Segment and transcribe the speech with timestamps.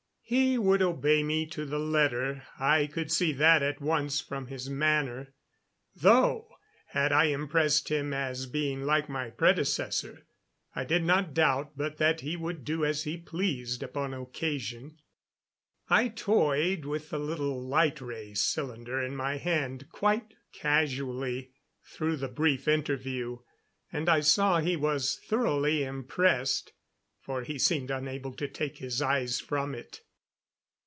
[0.23, 4.69] He would obey me to the letter, I could see that at once from his
[4.69, 5.33] manner;
[5.93, 6.47] though,
[6.85, 10.25] had I impressed him as being like my predecessor,
[10.73, 14.99] I did not doubt but that he would do as he pleased upon occasion.
[15.89, 21.51] I toyed with the little light ray cylinder in my hand quite casually
[21.83, 23.39] through the brief interview,
[23.91, 26.71] and I saw he was thoroughly impressed,
[27.19, 29.99] for he seemed unable to take his eyes from it.